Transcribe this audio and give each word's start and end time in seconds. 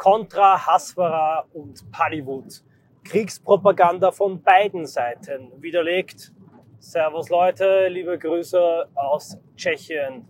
Contra, 0.00 0.66
Hasbara 0.66 1.44
und 1.52 1.92
Pallywood. 1.92 2.62
Kriegspropaganda 3.04 4.10
von 4.10 4.42
beiden 4.42 4.86
Seiten 4.86 5.52
widerlegt. 5.60 6.32
Servus 6.78 7.28
Leute, 7.28 7.88
liebe 7.88 8.18
Grüße 8.18 8.88
aus 8.94 9.36
Tschechien. 9.56 10.26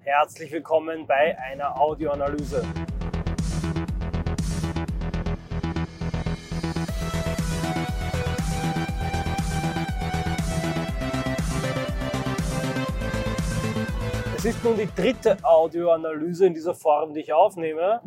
Herzlich 0.00 0.50
willkommen 0.50 1.06
bei 1.06 1.38
einer 1.38 1.78
Audioanalyse. 1.78 2.64
Es 14.34 14.46
ist 14.46 14.64
nun 14.64 14.78
die 14.78 14.88
dritte 14.96 15.36
Audioanalyse 15.42 16.46
in 16.46 16.54
dieser 16.54 16.74
Form, 16.74 17.12
die 17.12 17.20
ich 17.20 17.34
aufnehme. 17.34 18.00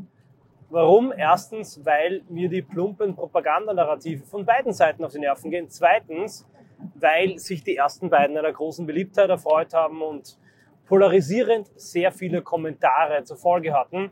Warum? 0.73 1.13
Erstens, 1.15 1.85
weil 1.85 2.23
mir 2.29 2.49
die 2.49 2.63
plumpen 2.63 3.13
Propagandanarrative 3.13 4.25
von 4.25 4.43
beiden 4.43 4.73
Seiten 4.73 5.05
auf 5.05 5.11
die 5.11 5.19
Nerven 5.19 5.51
gehen. 5.51 5.69
Zweitens, 5.69 6.47
weil 6.95 7.37
sich 7.37 7.63
die 7.63 7.75
ersten 7.75 8.09
beiden 8.09 8.35
einer 8.35 8.51
großen 8.51 8.87
Beliebtheit 8.87 9.29
erfreut 9.29 9.75
haben 9.75 10.01
und 10.01 10.39
polarisierend 10.87 11.69
sehr 11.75 12.11
viele 12.11 12.41
Kommentare 12.41 13.23
zur 13.23 13.37
Folge 13.37 13.71
hatten. 13.71 14.09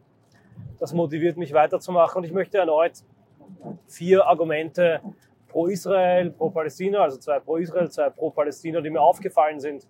Das 0.77 0.93
motiviert 0.93 1.35
mich 1.35 1.51
weiterzumachen 1.51 2.20
und 2.20 2.25
ich 2.25 2.31
möchte 2.31 2.59
erneut 2.59 3.05
vier 3.87 4.27
Argumente 4.27 5.01
pro 5.48 5.65
Israel, 5.65 6.29
pro 6.29 6.51
Palästina, 6.51 6.99
also 6.99 7.17
zwei 7.17 7.39
pro 7.39 7.57
Israel, 7.57 7.89
zwei 7.89 8.12
pro 8.12 8.29
Palästina, 8.29 8.81
die 8.81 8.91
mir 8.91 9.01
aufgefallen 9.01 9.59
sind, 9.59 9.87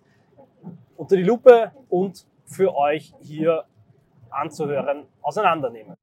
unter 0.96 1.16
die 1.16 1.22
Lupe 1.22 1.72
und 1.90 2.26
für 2.46 2.74
euch 2.74 3.12
hier 3.20 3.66
anzuhören, 4.30 5.04
auseinandernehmen. 5.20 5.98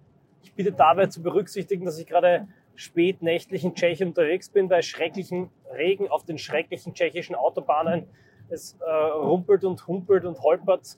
Bitte 0.60 0.74
dabei 0.74 1.06
zu 1.06 1.24
berücksichtigen, 1.24 1.86
dass 1.86 1.98
ich 2.00 2.06
gerade 2.06 2.46
spätnächtlich 2.76 3.64
in 3.64 3.76
Tschechien 3.76 4.10
unterwegs 4.10 4.50
bin, 4.50 4.68
bei 4.68 4.82
schrecklichen 4.82 5.50
Regen 5.74 6.10
auf 6.10 6.26
den 6.26 6.38
schrecklichen 6.38 6.94
tschechischen 6.94 7.34
Autobahnen. 7.34 8.08
Es 8.50 8.78
äh, 8.86 8.92
rumpelt 8.92 9.64
und 9.64 9.88
humpelt 9.88 10.26
und 10.26 10.42
holpert, 10.42 10.98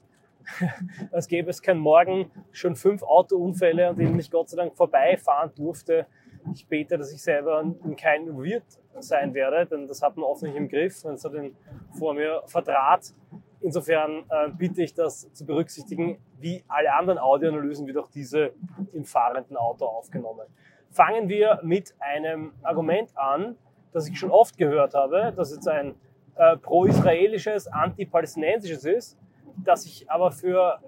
als 1.11 1.27
gäbe 1.27 1.51
es 1.51 1.61
kein 1.61 1.77
Morgen. 1.77 2.31
Schon 2.51 2.75
fünf 2.75 3.03
Autounfälle, 3.03 3.89
an 3.89 3.97
denen 3.97 4.17
ich 4.17 4.31
Gott 4.31 4.49
sei 4.49 4.57
Dank 4.57 4.75
vorbeifahren 4.75 5.51
durfte. 5.55 6.07
Ich 6.55 6.65
bete, 6.65 6.97
dass 6.97 7.13
ich 7.13 7.21
selber 7.21 7.61
in 7.61 7.95
keinen 7.95 8.29
involviert 8.29 8.65
sein 8.99 9.35
werde, 9.35 9.67
denn 9.67 9.87
das 9.87 10.01
hat 10.01 10.17
man 10.17 10.23
offensichtlich 10.23 10.59
im 10.59 10.69
Griff, 10.69 11.05
wenn 11.05 11.13
es 11.13 11.21
den 11.21 11.55
vor 11.99 12.15
mir 12.15 12.41
vertrat. 12.47 13.13
Insofern 13.59 14.23
äh, 14.27 14.49
bitte 14.57 14.81
ich 14.81 14.95
das 14.95 15.31
zu 15.33 15.45
berücksichtigen. 15.45 16.17
Wie 16.41 16.63
alle 16.67 16.93
anderen 16.93 17.19
Audioanalysen 17.19 17.87
wird 17.87 17.97
auch 17.97 18.09
diese 18.09 18.53
im 18.93 19.05
fahrenden 19.05 19.55
Auto 19.57 19.85
aufgenommen. 19.85 20.47
Fangen 20.89 21.29
wir 21.29 21.59
mit 21.63 21.93
einem 21.99 22.53
Argument 22.63 23.15
an, 23.17 23.55
das 23.93 24.09
ich 24.09 24.19
schon 24.19 24.31
oft 24.31 24.57
gehört 24.57 24.93
habe, 24.93 25.33
das 25.35 25.53
jetzt 25.53 25.67
ein 25.67 25.95
äh, 26.35 26.57
pro-israelisches, 26.57 27.67
anti-palästinensisches 27.67 28.85
ist, 28.85 29.17
das 29.63 29.85
ich 29.85 30.09
aber 30.09 30.31
für 30.31 30.79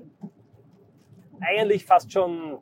eigentlich 1.40 1.86
fast 1.86 2.12
schon 2.12 2.60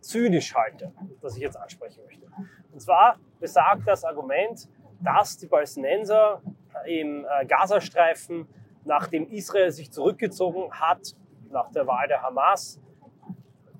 zynisch 0.00 0.54
halte, 0.54 0.92
das 1.20 1.36
ich 1.36 1.42
jetzt 1.42 1.56
ansprechen 1.56 2.02
möchte. 2.04 2.26
Und 2.72 2.80
zwar 2.80 3.18
besagt 3.38 3.86
das 3.86 4.04
Argument, 4.04 4.68
dass 5.00 5.38
die 5.38 5.46
Palästinenser 5.46 6.42
im 6.86 7.24
äh, 7.24 7.46
Gazastreifen 7.46 8.46
nachdem 8.84 9.28
Israel 9.30 9.70
sich 9.70 9.90
zurückgezogen 9.90 10.72
hat, 10.72 11.14
nach 11.50 11.70
der 11.70 11.86
Wahl 11.86 12.08
der 12.08 12.22
Hamas, 12.22 12.80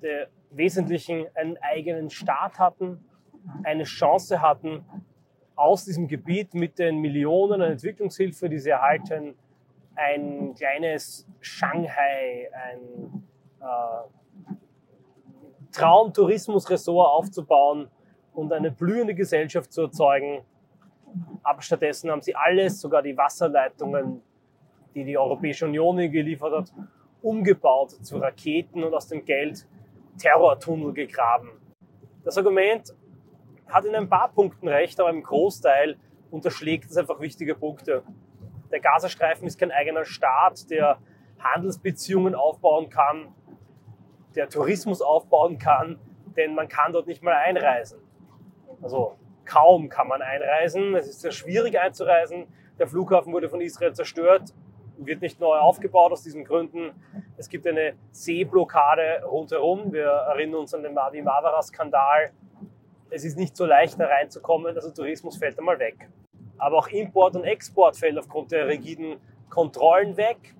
der 0.01 0.27
Wesentlichen 0.51 1.27
einen 1.35 1.57
eigenen 1.57 2.09
Staat 2.09 2.59
hatten, 2.59 3.03
eine 3.63 3.83
Chance 3.83 4.41
hatten, 4.41 4.85
aus 5.55 5.85
diesem 5.85 6.07
Gebiet 6.07 6.53
mit 6.53 6.79
den 6.79 6.97
Millionen 6.97 7.61
an 7.61 7.71
Entwicklungshilfe, 7.71 8.49
die 8.49 8.57
sie 8.57 8.71
erhalten, 8.71 9.35
ein 9.95 10.55
kleines 10.55 11.27
Shanghai, 11.39 12.49
ein 12.53 13.27
äh, 13.59 14.45
Traumtourismusressort 15.71 17.07
aufzubauen 17.07 17.89
und 18.33 18.51
eine 18.53 18.71
blühende 18.71 19.13
Gesellschaft 19.13 19.71
zu 19.71 19.83
erzeugen. 19.83 20.43
Aber 21.43 21.61
stattdessen 21.61 22.09
haben 22.09 22.21
sie 22.21 22.35
alles, 22.35 22.79
sogar 22.79 23.01
die 23.01 23.15
Wasserleitungen, 23.15 24.21
die 24.95 25.03
die 25.03 25.17
Europäische 25.17 25.65
Union 25.65 25.97
geliefert 25.97 26.53
hat, 26.53 26.73
umgebaut 27.21 27.91
zu 27.91 28.17
Raketen 28.17 28.83
und 28.83 28.93
aus 28.93 29.07
dem 29.07 29.25
Geld 29.25 29.67
Terrortunnel 30.17 30.93
gegraben. 30.93 31.49
Das 32.23 32.37
Argument 32.37 32.93
hat 33.67 33.85
in 33.85 33.95
ein 33.95 34.09
paar 34.09 34.31
Punkten 34.31 34.67
recht, 34.67 34.99
aber 34.99 35.09
im 35.09 35.23
Großteil 35.23 35.97
unterschlägt 36.29 36.89
es 36.89 36.97
einfach 36.97 37.19
wichtige 37.19 37.55
Punkte. 37.55 38.03
Der 38.71 38.79
Gazastreifen 38.79 39.47
ist 39.47 39.59
kein 39.59 39.71
eigener 39.71 40.05
Staat, 40.05 40.69
der 40.69 40.99
Handelsbeziehungen 41.39 42.35
aufbauen 42.35 42.89
kann, 42.89 43.33
der 44.35 44.49
Tourismus 44.49 45.01
aufbauen 45.01 45.57
kann, 45.57 45.99
denn 46.37 46.55
man 46.55 46.67
kann 46.67 46.93
dort 46.93 47.07
nicht 47.07 47.23
mal 47.23 47.33
einreisen. 47.33 47.99
Also 48.81 49.17
kaum 49.45 49.89
kann 49.89 50.07
man 50.07 50.21
einreisen, 50.21 50.95
es 50.95 51.07
ist 51.07 51.21
sehr 51.21 51.31
schwierig 51.31 51.79
einzureisen. 51.79 52.47
Der 52.79 52.87
Flughafen 52.87 53.33
wurde 53.33 53.49
von 53.49 53.61
Israel 53.61 53.93
zerstört 53.93 54.53
wird 54.97 55.21
nicht 55.21 55.39
neu 55.39 55.57
aufgebaut 55.57 56.11
aus 56.11 56.23
diesen 56.23 56.43
Gründen. 56.43 56.91
Es 57.37 57.49
gibt 57.49 57.65
eine 57.67 57.93
Seeblockade 58.11 59.23
rundherum. 59.25 59.91
Wir 59.91 60.05
erinnern 60.05 60.61
uns 60.61 60.73
an 60.73 60.83
den 60.83 60.93
Mavi 60.93 61.21
Mavara-Skandal. 61.21 62.31
Es 63.09 63.25
ist 63.25 63.37
nicht 63.37 63.57
so 63.57 63.65
leicht, 63.65 63.99
da 63.99 64.05
reinzukommen, 64.05 64.75
also 64.75 64.91
Tourismus 64.91 65.37
fällt 65.37 65.57
einmal 65.59 65.79
weg. 65.79 66.09
Aber 66.57 66.77
auch 66.77 66.87
Import 66.87 67.35
und 67.35 67.43
Export 67.43 67.97
fällt 67.97 68.17
aufgrund 68.17 68.51
der 68.51 68.67
rigiden 68.67 69.17
Kontrollen 69.49 70.15
weg. 70.15 70.55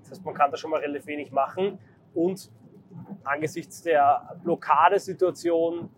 Das 0.00 0.12
heißt, 0.12 0.24
man 0.24 0.34
kann 0.34 0.50
da 0.50 0.56
schon 0.56 0.70
mal 0.70 0.80
relativ 0.80 1.06
wenig 1.06 1.32
machen. 1.32 1.78
Und 2.14 2.50
angesichts 3.24 3.82
der 3.82 4.38
Blockadesituation, 4.42 5.90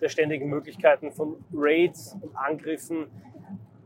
der 0.00 0.08
ständigen 0.08 0.48
Möglichkeiten 0.48 1.12
von 1.12 1.36
Raids 1.52 2.16
und 2.20 2.36
Angriffen, 2.36 3.06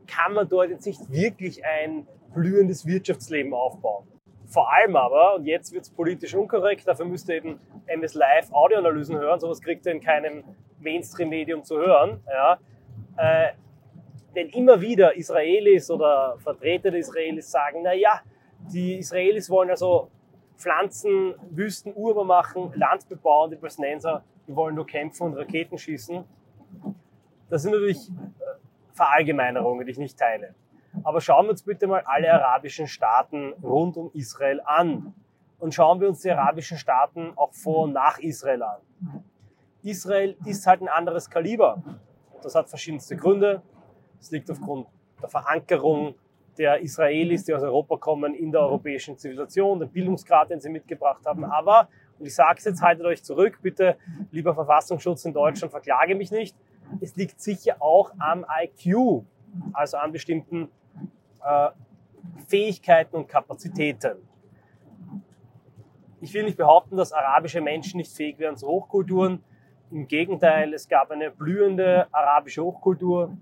kann 0.06 0.34
man 0.34 0.48
dort 0.48 0.70
jetzt 0.70 0.86
nicht 0.86 1.10
wirklich 1.10 1.64
ein 1.64 2.06
blühendes 2.34 2.86
Wirtschaftsleben 2.86 3.52
aufbauen. 3.54 4.06
Vor 4.46 4.70
allem 4.72 4.96
aber, 4.96 5.36
und 5.36 5.46
jetzt 5.46 5.72
wird 5.72 5.84
es 5.84 5.90
politisch 5.90 6.34
unkorrekt, 6.34 6.86
dafür 6.86 7.06
müsst 7.06 7.28
ihr 7.28 7.36
eben 7.36 7.58
MS 7.86 8.14
Live 8.14 8.52
Audioanalysen 8.52 9.18
hören, 9.18 9.40
sowas 9.40 9.62
kriegt 9.62 9.86
ihr 9.86 9.92
in 9.92 10.00
keinem 10.00 10.44
Mainstream-Medium 10.80 11.64
zu 11.64 11.78
hören. 11.78 12.20
Ja. 12.26 12.58
Äh, 13.16 13.52
denn 14.34 14.48
immer 14.48 14.80
wieder 14.80 15.16
Israelis 15.16 15.90
oder 15.90 16.36
Vertreter 16.38 16.90
der 16.90 17.00
Israelis 17.00 17.50
sagen, 17.50 17.80
na 17.82 17.92
ja, 17.92 18.20
die 18.72 18.98
Israelis 18.98 19.48
wollen 19.50 19.70
also 19.70 20.10
Pflanzen, 20.56 21.34
Wüsten 21.50 21.92
urbar 21.94 22.24
machen, 22.24 22.72
Land 22.74 23.08
bebauen, 23.08 23.50
die 23.50 23.56
Palästinenser, 23.56 24.22
die 24.46 24.54
wollen 24.54 24.74
nur 24.74 24.86
kämpfen 24.86 25.24
und 25.24 25.34
Raketen 25.34 25.78
schießen. 25.78 26.24
Das 27.48 27.62
sind 27.62 27.72
natürlich 27.72 28.08
äh, 28.08 28.92
Verallgemeinerungen, 28.92 29.84
die 29.84 29.92
ich 29.92 29.98
nicht 29.98 30.18
teile. 30.18 30.54
Aber 31.04 31.20
schauen 31.20 31.46
wir 31.46 31.50
uns 31.50 31.62
bitte 31.62 31.86
mal 31.86 32.02
alle 32.06 32.32
arabischen 32.32 32.86
Staaten 32.86 33.52
rund 33.62 33.96
um 33.96 34.10
Israel 34.14 34.60
an. 34.64 35.14
Und 35.58 35.74
schauen 35.74 36.00
wir 36.00 36.08
uns 36.08 36.20
die 36.20 36.30
arabischen 36.30 36.76
Staaten 36.76 37.32
auch 37.36 37.52
vor 37.52 37.84
und 37.84 37.92
nach 37.92 38.18
Israel 38.18 38.62
an. 38.62 38.80
Israel 39.82 40.36
ist 40.44 40.66
halt 40.66 40.80
ein 40.80 40.88
anderes 40.88 41.30
Kaliber. 41.30 41.82
Das 42.42 42.54
hat 42.54 42.68
verschiedenste 42.68 43.16
Gründe. 43.16 43.62
Es 44.20 44.30
liegt 44.30 44.50
aufgrund 44.50 44.86
der 45.20 45.28
Verankerung 45.28 46.14
der 46.58 46.80
Israelis, 46.80 47.44
die 47.44 47.54
aus 47.54 47.62
Europa 47.62 47.96
kommen, 47.96 48.34
in 48.34 48.52
der 48.52 48.60
europäischen 48.60 49.16
Zivilisation, 49.16 49.80
den 49.80 49.88
Bildungsgrad, 49.88 50.50
den 50.50 50.60
sie 50.60 50.68
mitgebracht 50.68 51.24
haben. 51.24 51.44
Aber, 51.44 51.88
und 52.18 52.26
ich 52.26 52.34
sage 52.34 52.58
es 52.58 52.64
jetzt, 52.64 52.82
haltet 52.82 53.06
euch 53.06 53.22
zurück, 53.24 53.58
bitte, 53.62 53.96
lieber 54.30 54.54
Verfassungsschutz 54.54 55.24
in 55.24 55.32
Deutschland, 55.32 55.70
verklage 55.70 56.14
mich 56.14 56.30
nicht. 56.30 56.56
Es 57.00 57.16
liegt 57.16 57.40
sicher 57.40 57.76
auch 57.80 58.12
am 58.18 58.44
IQ, 58.62 59.24
also 59.72 59.96
an 59.96 60.12
bestimmten 60.12 60.68
äh, 61.44 61.70
Fähigkeiten 62.46 63.16
und 63.16 63.28
Kapazitäten. 63.28 64.16
Ich 66.20 66.32
will 66.34 66.44
nicht 66.44 66.56
behaupten, 66.56 66.96
dass 66.96 67.12
arabische 67.12 67.60
Menschen 67.60 67.96
nicht 67.96 68.14
fähig 68.14 68.38
wären 68.38 68.56
zu 68.56 68.68
Hochkulturen. 68.68 69.42
Im 69.90 70.06
Gegenteil, 70.06 70.72
es 70.72 70.88
gab 70.88 71.10
eine 71.10 71.30
blühende 71.30 72.06
arabische 72.12 72.62
Hochkultur. 72.62 73.36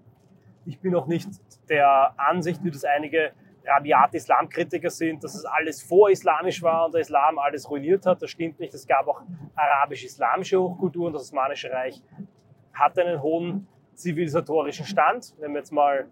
Ich 0.65 0.81
bin 0.81 0.95
auch 0.95 1.07
nicht 1.07 1.29
der 1.69 2.15
Ansicht, 2.19 2.65
wie 2.65 2.71
das 2.71 2.85
einige 2.85 3.33
rabiate 3.67 4.17
Islamkritiker 4.17 4.91
sind, 4.91 5.23
dass 5.23 5.35
es 5.35 5.45
alles 5.45 5.83
vorislamisch 5.83 6.63
war 6.63 6.87
und 6.87 6.95
der 6.95 7.03
Islam 7.03 7.39
alles 7.39 7.69
ruiniert 7.71 8.07
hat. 8.07 8.23
Das 8.23 8.31
stimmt 8.31 8.59
nicht. 8.59 8.73
Es 8.75 8.87
gab 8.87 9.07
auch 9.07 9.23
arabisch-islamische 9.55 10.61
Hochkulturen. 10.61 11.13
Das 11.13 11.23
Osmanische 11.23 11.71
Reich 11.71 12.03
hat 12.73 12.99
einen 12.99 13.23
hohen 13.23 13.67
zivilisatorischen 13.95 14.87
Stand. 14.87 15.35
Wenn 15.39 15.53
wir 15.53 15.59
jetzt 15.59 15.73
mal 15.73 16.09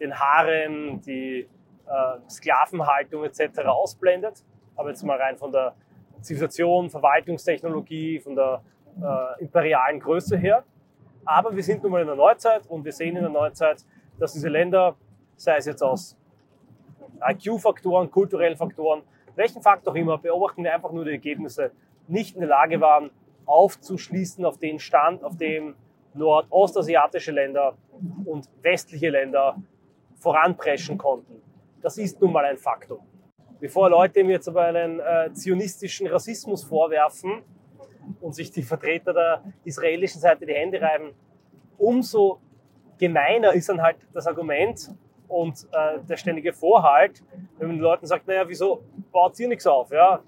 den 0.00 0.18
Harem, 0.18 1.00
die 1.02 1.46
äh, 1.86 2.30
Sklavenhaltung 2.30 3.24
etc. 3.24 3.60
ausblendet, 3.66 4.42
aber 4.76 4.88
jetzt 4.88 5.02
mal 5.02 5.20
rein 5.20 5.36
von 5.36 5.52
der 5.52 5.74
Zivilisation, 6.20 6.90
Verwaltungstechnologie, 6.90 8.20
von 8.20 8.34
der 8.34 8.62
äh, 9.00 9.42
imperialen 9.42 10.00
Größe 10.00 10.36
her. 10.36 10.64
Aber 11.24 11.54
wir 11.54 11.62
sind 11.62 11.82
nun 11.82 11.92
mal 11.92 12.00
in 12.00 12.06
der 12.06 12.16
Neuzeit 12.16 12.66
und 12.66 12.84
wir 12.84 12.92
sehen 12.92 13.16
in 13.16 13.22
der 13.22 13.30
Neuzeit, 13.30 13.84
dass 14.18 14.32
diese 14.32 14.48
Länder, 14.48 14.96
sei 15.36 15.56
es 15.56 15.66
jetzt 15.66 15.82
aus 15.82 16.16
IQ-Faktoren, 17.20 18.10
kulturellen 18.10 18.56
Faktoren, 18.56 19.02
welchen 19.36 19.62
Faktor 19.62 19.94
immer, 19.96 20.18
beobachten 20.18 20.64
wir 20.64 20.74
einfach 20.74 20.92
nur 20.92 21.04
die 21.04 21.12
Ergebnisse, 21.12 21.72
nicht 22.08 22.34
in 22.34 22.40
der 22.40 22.48
Lage 22.48 22.80
waren, 22.80 23.10
aufzuschließen 23.46 24.44
auf 24.44 24.58
den 24.58 24.78
Stand, 24.78 25.22
auf 25.22 25.36
dem 25.36 25.74
nordostasiatische 26.14 27.32
Länder 27.32 27.74
und 28.24 28.48
westliche 28.62 29.10
Länder 29.10 29.56
voranpreschen 30.20 30.96
konnten. 30.96 31.42
Das 31.82 31.98
ist 31.98 32.20
nun 32.20 32.32
mal 32.32 32.44
ein 32.44 32.58
Faktum. 32.58 33.00
Bevor 33.58 33.90
Leute 33.90 34.22
mir 34.22 34.32
jetzt 34.32 34.48
aber 34.48 34.64
einen 34.64 35.00
äh, 35.00 35.32
zionistischen 35.32 36.06
Rassismus 36.06 36.62
vorwerfen 36.62 37.42
und 38.20 38.34
sich 38.34 38.50
die 38.50 38.62
Vertreter 38.62 39.12
der 39.12 39.42
israelischen 39.64 40.20
Seite 40.20 40.46
die 40.46 40.54
Hände 40.54 40.80
reiben, 40.80 41.12
umso 41.76 42.40
gemeiner 42.98 43.52
ist 43.52 43.68
dann 43.68 43.82
halt 43.82 43.96
das 44.12 44.26
Argument 44.26 44.94
und 45.28 45.66
äh, 45.72 45.98
der 46.08 46.16
ständige 46.16 46.52
Vorhalt, 46.52 47.22
wenn 47.58 47.68
man 47.68 47.76
den 47.76 47.82
Leuten 47.82 48.06
sagt, 48.06 48.26
naja, 48.26 48.46
wieso 48.46 48.82
baut 49.10 49.38
ihr 49.40 49.48
nichts 49.48 49.66
auf? 49.66 49.90
Ja? 49.90 50.22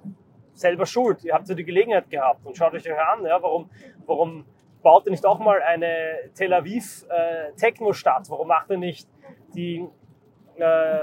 Selber 0.54 0.86
schuld, 0.86 1.24
ihr 1.24 1.34
habt 1.34 1.48
ja 1.48 1.54
die 1.54 1.64
Gelegenheit 1.64 2.08
gehabt 2.08 2.46
und 2.46 2.56
schaut 2.56 2.72
euch 2.72 2.90
euch 2.90 2.98
an, 2.98 3.24
ja, 3.24 3.42
warum, 3.42 3.68
warum 4.06 4.44
baut 4.82 5.06
ihr 5.06 5.10
nicht 5.10 5.24
auch 5.24 5.38
mal 5.38 5.62
eine 5.62 6.30
Tel 6.34 6.52
Aviv 6.52 7.06
äh? 7.08 7.52
Warum 8.28 8.48
macht 8.48 8.70
ihr 8.70 8.78
nicht 8.78 9.08
die 9.54 9.86
äh, 10.56 10.98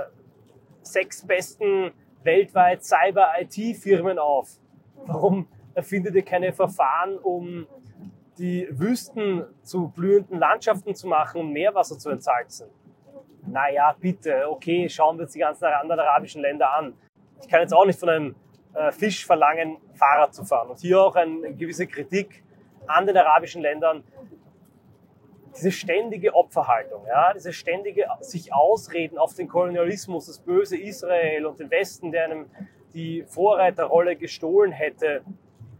sechs 0.82 1.26
besten 1.26 1.92
weltweit 2.24 2.84
Cyber-IT-Firmen 2.84 4.20
auf? 4.20 4.58
Warum 5.06 5.48
erfindet 5.74 6.16
ihr 6.16 6.24
keine 6.24 6.52
Verfahren, 6.54 7.18
um 7.18 7.68
die 8.38 8.68
Wüsten 8.72 9.46
zu 9.64 9.90
blühenden 9.90 10.40
Landschaften 10.40 10.96
zu 10.96 11.08
machen 11.08 11.42
und 11.42 11.54
Meerwasser 11.54 11.98
zu 11.98 12.10
entsalzen? 12.10 12.68
Naja, 13.46 13.96
bitte, 14.00 14.50
okay, 14.50 14.90
schauen 14.90 15.18
wir 15.18 15.24
uns 15.24 15.34
die 15.34 15.40
ganzen 15.40 15.66
anderen 15.66 16.02
arabischen 16.02 16.42
Länder 16.42 16.72
an. 16.74 16.94
Ich 17.42 17.48
kann 17.48 17.62
jetzt 17.62 17.74
auch 17.74 17.86
nicht 17.86 18.00
von 18.00 18.10
einem 18.10 18.36
äh, 18.74 18.92
Fisch 18.92 19.26
verlangen, 19.26 19.78
Fahrrad 19.94 20.34
zu 20.34 20.44
fahren. 20.44 20.70
Und 20.70 20.80
hier 20.80 21.02
auch 21.02 21.16
eine 21.16 21.54
gewisse 21.54 21.88
Kritik 21.88 22.44
an 22.88 23.06
den 23.06 23.18
arabischen 23.18 23.62
Ländern. 23.62 24.04
Diese 25.56 25.72
ständige 25.72 26.36
Opferhaltung, 26.36 27.06
ja, 27.08 27.34
diese 27.34 27.54
ständige 27.54 28.06
sich 28.22 28.54
ausreden 28.54 29.18
auf 29.18 29.34
den 29.34 29.48
Kolonialismus, 29.48 30.28
das 30.28 30.40
böse 30.40 30.78
Israel 30.78 31.46
und 31.46 31.60
den 31.60 31.70
Westen, 31.72 32.12
der 32.12 32.26
einem 32.26 32.46
die 32.94 33.24
Vorreiterrolle 33.28 34.16
gestohlen 34.16 34.72
hätte, 34.72 35.24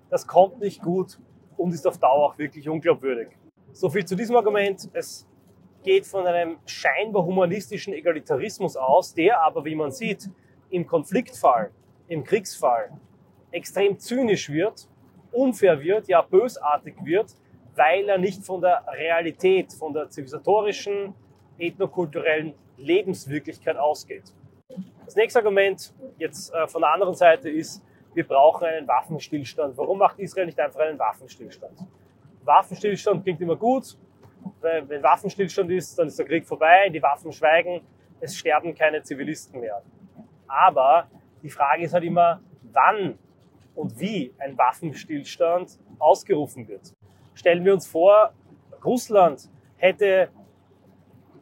das 0.10 0.26
kommt 0.28 0.60
nicht 0.60 0.82
gut 0.82 1.20
und 1.58 1.74
ist 1.74 1.86
auf 1.88 1.98
Dauer 1.98 2.26
auch 2.26 2.38
wirklich 2.38 2.68
unglaubwürdig. 2.68 3.30
So 3.72 3.90
viel 3.90 4.06
zu 4.06 4.16
diesem 4.16 4.36
Argument. 4.36 4.90
Es 4.94 5.28
geht 5.84 6.06
von 6.06 6.26
einem 6.26 6.58
scheinbar 6.66 7.24
humanistischen 7.24 7.94
Egalitarismus 7.94 8.76
aus, 8.76 9.14
der 9.14 9.42
aber, 9.42 9.64
wie 9.66 9.76
man 9.76 9.92
sieht, 9.92 10.30
im 10.70 10.86
Konfliktfall, 10.86 11.72
im 12.08 12.24
Kriegsfall 12.24 12.92
extrem 13.52 13.98
zynisch 13.98 14.50
wird, 14.50 14.88
unfair 15.32 15.80
wird, 15.80 16.08
ja 16.08 16.22
bösartig 16.22 16.96
wird, 17.04 17.36
weil 17.80 18.10
er 18.10 18.18
nicht 18.18 18.44
von 18.44 18.60
der 18.60 18.84
Realität, 18.92 19.72
von 19.72 19.94
der 19.94 20.10
zivilisatorischen, 20.10 21.14
ethnokulturellen 21.58 22.54
Lebenswirklichkeit 22.76 23.78
ausgeht. 23.78 24.34
Das 25.06 25.16
nächste 25.16 25.40
Argument 25.40 25.94
jetzt 26.18 26.54
äh, 26.54 26.68
von 26.68 26.82
der 26.82 26.92
anderen 26.92 27.16
Seite 27.16 27.50
ist, 27.50 27.82
wir 28.14 28.28
brauchen 28.28 28.66
einen 28.66 28.86
Waffenstillstand. 28.86 29.78
Warum 29.78 29.98
macht 29.98 30.20
Israel 30.20 30.48
nicht 30.48 30.60
einfach 30.60 30.82
einen 30.82 31.00
Waffenstillstand? 31.00 31.80
Waffenstillstand 32.44 33.24
klingt 33.24 33.40
immer 33.40 33.56
gut. 33.56 33.98
Wenn 34.60 35.02
Waffenstillstand 35.02 35.72
ist, 35.72 35.98
dann 35.98 36.08
ist 36.08 36.20
der 36.20 36.26
Krieg 36.26 36.46
vorbei, 36.46 36.90
die 36.90 37.02
Waffen 37.02 37.32
schweigen, 37.32 37.82
es 38.20 38.36
sterben 38.36 38.76
keine 38.76 39.02
Zivilisten 39.04 39.62
mehr. 39.62 39.82
Aber 40.48 41.08
die 41.42 41.50
Frage 41.50 41.84
ist 41.84 41.94
halt 41.94 42.04
immer, 42.04 42.42
wann 42.74 43.18
und 43.74 43.98
wie 44.02 44.34
ein 44.38 44.58
Waffenstillstand 44.58 45.80
ausgerufen 45.98 46.68
wird. 46.68 46.94
Stellen 47.40 47.64
wir 47.64 47.74
uns 47.74 47.88
vor, 47.88 48.34
Russland 48.84 49.50
hätte 49.78 50.28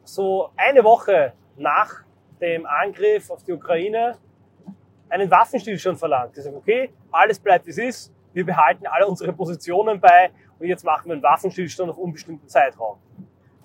so 0.04 0.50
eine 0.56 0.84
Woche 0.84 1.32
nach 1.56 2.04
dem 2.40 2.66
Angriff 2.66 3.28
auf 3.30 3.42
die 3.42 3.50
Ukraine 3.50 4.16
einen 5.08 5.28
Waffenstillstand 5.28 5.98
verlangt. 5.98 6.36
Die 6.36 6.40
sagen, 6.40 6.54
okay, 6.54 6.90
alles 7.10 7.40
bleibt 7.40 7.66
wie 7.66 7.70
es 7.70 7.78
ist, 7.78 8.14
wir 8.32 8.46
behalten 8.46 8.86
alle 8.86 9.08
unsere 9.08 9.32
Positionen 9.32 10.00
bei 10.00 10.30
und 10.60 10.68
jetzt 10.68 10.84
machen 10.84 11.06
wir 11.06 11.14
einen 11.14 11.22
Waffenstillstand 11.24 11.90
auf 11.90 11.98
unbestimmten 11.98 12.46
Zeitraum. 12.46 12.98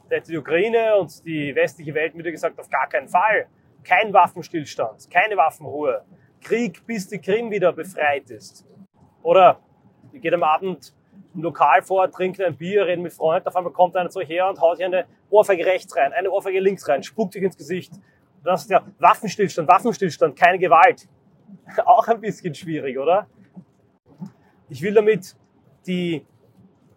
Da 0.09 0.15
hätte 0.15 0.31
die 0.31 0.37
Ukraine 0.39 0.95
und 0.95 1.23
die 1.23 1.53
westliche 1.53 1.93
Welt 1.93 2.17
wieder 2.17 2.31
gesagt, 2.31 2.59
auf 2.59 2.69
gar 2.71 2.89
keinen 2.89 3.09
Fall. 3.09 3.45
Kein 3.83 4.11
Waffenstillstand, 4.11 5.07
keine 5.11 5.37
Waffenruhe. 5.37 6.03
Krieg, 6.41 6.83
bis 6.87 7.07
die 7.07 7.19
Krim 7.19 7.51
wieder 7.51 7.71
befreit 7.73 8.31
ist. 8.31 8.65
Oder 9.21 9.59
ihr 10.11 10.19
geht 10.19 10.33
am 10.33 10.41
Abend 10.41 10.95
Lokal 11.41 11.81
vor, 11.81 12.09
trinkt 12.11 12.39
ein 12.41 12.55
Bier, 12.55 12.85
redet 12.85 13.03
mit 13.03 13.13
Freunden, 13.13 13.47
auf 13.47 13.55
einmal 13.55 13.73
kommt 13.73 13.95
einer 13.95 14.15
euch 14.15 14.29
her 14.29 14.49
und 14.49 14.61
haut 14.61 14.77
hier 14.77 14.85
eine 14.85 15.05
Ohrfeige 15.29 15.65
rechts 15.65 15.95
rein, 15.95 16.13
eine 16.13 16.29
Ohrfeige 16.29 16.59
links 16.59 16.87
rein, 16.87 17.01
spuckt 17.01 17.35
euch 17.35 17.41
ins 17.41 17.57
Gesicht. 17.57 17.93
Und 17.93 18.45
dann 18.45 18.57
sagt 18.57 18.69
ihr, 18.69 18.93
Waffenstillstand, 18.99 19.67
Waffenstillstand, 19.67 20.37
keine 20.37 20.59
Gewalt. 20.59 21.07
Auch 21.85 22.07
ein 22.07 22.21
bisschen 22.21 22.53
schwierig, 22.53 22.97
oder? 22.97 23.27
Ich 24.69 24.81
will 24.81 24.93
damit 24.93 25.35
die 25.85 26.25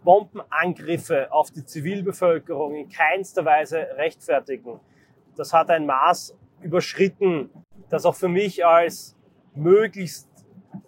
Bombenangriffe 0.05 1.33
auf 1.33 1.51
die 1.51 1.65
Zivilbevölkerung 1.65 2.77
in 2.77 2.89
keinster 2.89 3.45
Weise 3.45 3.89
rechtfertigen. 3.97 4.79
Das 5.37 5.53
hat 5.53 5.69
ein 5.69 5.85
Maß 5.85 6.37
überschritten, 6.63 7.51
das 7.91 8.07
auch 8.07 8.15
für 8.15 8.29
mich 8.29 8.65
als 8.65 9.17
möglichst 9.55 10.29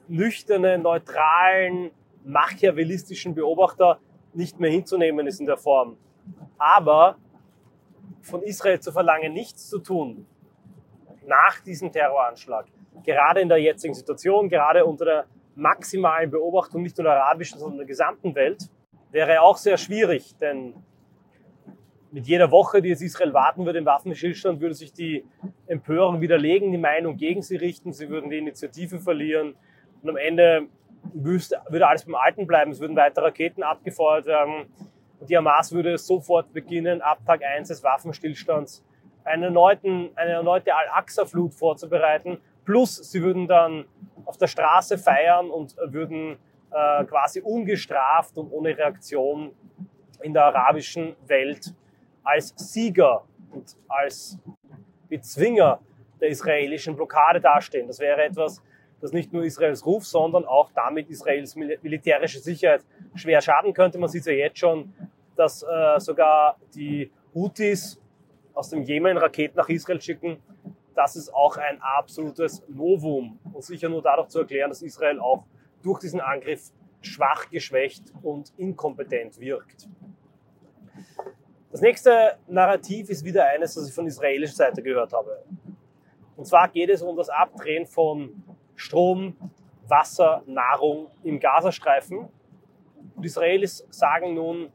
nüchternen, 0.06 0.82
neutralen, 0.82 1.90
machiavellistischen 2.28 3.34
Beobachter 3.34 3.98
nicht 4.34 4.60
mehr 4.60 4.70
hinzunehmen 4.70 5.26
ist 5.26 5.40
in 5.40 5.46
der 5.46 5.56
Form. 5.56 5.96
Aber 6.58 7.16
von 8.20 8.42
Israel 8.42 8.78
zu 8.80 8.92
verlangen, 8.92 9.32
nichts 9.32 9.68
zu 9.68 9.78
tun 9.78 10.26
nach 11.26 11.60
diesem 11.60 11.90
Terroranschlag, 11.90 12.66
gerade 13.04 13.40
in 13.40 13.48
der 13.48 13.58
jetzigen 13.58 13.94
Situation, 13.94 14.48
gerade 14.48 14.84
unter 14.84 15.04
der 15.04 15.24
maximalen 15.54 16.30
Beobachtung 16.30 16.82
nicht 16.82 16.96
nur 16.98 17.04
der 17.04 17.22
arabischen, 17.22 17.58
sondern 17.58 17.78
der 17.78 17.86
gesamten 17.86 18.34
Welt, 18.34 18.70
wäre 19.10 19.40
auch 19.40 19.56
sehr 19.56 19.76
schwierig, 19.76 20.36
denn 20.36 20.74
mit 22.10 22.26
jeder 22.26 22.50
Woche, 22.50 22.80
die 22.80 22.90
es 22.90 23.02
Israel 23.02 23.34
warten 23.34 23.64
würde 23.66 23.78
im 23.78 23.86
Waffenstillstand, 23.86 24.60
würde 24.60 24.74
sich 24.74 24.92
die 24.92 25.24
Empörung 25.66 26.20
widerlegen, 26.20 26.72
die 26.72 26.78
Meinung 26.78 27.16
gegen 27.16 27.42
sie 27.42 27.56
richten, 27.56 27.92
sie 27.92 28.08
würden 28.08 28.30
die 28.30 28.38
Initiative 28.38 28.98
verlieren 28.98 29.54
und 30.02 30.10
am 30.10 30.16
Ende 30.16 30.68
würde 31.12 31.86
alles 31.86 32.04
beim 32.04 32.14
Alten 32.14 32.46
bleiben, 32.46 32.70
es 32.70 32.80
würden 32.80 32.96
weitere 32.96 33.26
Raketen 33.26 33.62
abgefeuert 33.62 34.26
werden 34.26 34.66
die 35.20 35.36
Hamas 35.36 35.72
würde 35.72 35.98
sofort 35.98 36.52
beginnen, 36.52 37.00
ab 37.00 37.18
Tag 37.26 37.42
1 37.42 37.68
des 37.68 37.82
Waffenstillstands 37.82 38.84
eine, 39.24 39.46
erneuten, 39.46 40.10
eine 40.14 40.32
erneute 40.32 40.74
Al-Aqsa-Flut 40.74 41.54
vorzubereiten, 41.54 42.38
plus 42.64 42.96
sie 42.96 43.22
würden 43.22 43.46
dann 43.46 43.84
auf 44.24 44.36
der 44.38 44.46
Straße 44.46 44.98
feiern 44.98 45.50
und 45.50 45.76
würden 45.84 46.38
äh, 46.70 47.04
quasi 47.04 47.40
ungestraft 47.40 48.36
und 48.38 48.50
ohne 48.50 48.76
Reaktion 48.76 49.52
in 50.22 50.32
der 50.32 50.44
arabischen 50.44 51.14
Welt 51.26 51.74
als 52.22 52.54
Sieger 52.56 53.24
und 53.50 53.76
als 53.88 54.38
Bezwinger 55.08 55.80
der 56.20 56.28
israelischen 56.28 56.94
Blockade 56.96 57.40
dastehen. 57.40 57.86
Das 57.86 57.98
wäre 57.98 58.22
etwas, 58.24 58.62
das 59.00 59.12
nicht 59.12 59.32
nur 59.32 59.44
Israels 59.44 59.86
Ruf, 59.86 60.04
sondern 60.06 60.44
auch 60.44 60.70
damit 60.72 61.08
Israels 61.08 61.54
militärische 61.56 62.40
Sicherheit 62.40 62.84
schwer 63.14 63.40
schaden 63.40 63.72
könnte. 63.72 63.98
Man 63.98 64.08
sieht 64.08 64.26
ja 64.26 64.32
jetzt 64.32 64.58
schon, 64.58 64.92
dass 65.36 65.62
äh, 65.62 66.00
sogar 66.00 66.56
die 66.74 67.10
Houthis 67.34 68.00
aus 68.54 68.70
dem 68.70 68.82
Jemen 68.82 69.16
Raketen 69.16 69.56
nach 69.56 69.68
Israel 69.68 70.00
schicken. 70.00 70.38
Das 70.94 71.14
ist 71.14 71.32
auch 71.32 71.56
ein 71.56 71.80
absolutes 71.80 72.64
Novum 72.68 73.38
und 73.52 73.62
sicher 73.62 73.88
nur 73.88 74.02
dadurch 74.02 74.28
zu 74.28 74.40
erklären, 74.40 74.70
dass 74.70 74.82
Israel 74.82 75.20
auch 75.20 75.44
durch 75.82 76.00
diesen 76.00 76.20
Angriff 76.20 76.72
schwach, 77.00 77.48
geschwächt 77.50 78.12
und 78.22 78.52
inkompetent 78.56 79.38
wirkt. 79.38 79.88
Das 81.70 81.80
nächste 81.82 82.36
Narrativ 82.48 83.10
ist 83.10 83.24
wieder 83.24 83.46
eines, 83.46 83.74
das 83.74 83.88
ich 83.88 83.94
von 83.94 84.06
israelischer 84.06 84.56
Seite 84.56 84.82
gehört 84.82 85.12
habe. 85.12 85.44
Und 86.36 86.46
zwar 86.46 86.68
geht 86.68 86.88
es 86.88 87.02
um 87.02 87.16
das 87.16 87.28
Abdrehen 87.28 87.86
von 87.86 88.42
Strom, 88.78 89.36
Wasser, 89.88 90.42
Nahrung 90.46 91.08
im 91.24 91.40
Gazastreifen. 91.40 92.28
Und 93.16 93.24
Israelis 93.24 93.84
sagen 93.90 94.34
nun, 94.34 94.70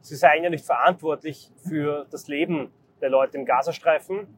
sie 0.00 0.14
seien 0.14 0.44
ja 0.44 0.50
nicht 0.50 0.64
verantwortlich 0.64 1.50
für 1.56 2.06
das 2.10 2.28
Leben 2.28 2.70
der 3.00 3.10
Leute 3.10 3.38
im 3.38 3.44
Gazastreifen 3.44 4.28